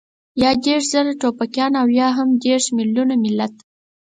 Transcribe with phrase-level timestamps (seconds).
[0.41, 3.53] يا دېرش زره ټوپکيان او يا هم دېرش مېليونه ملت.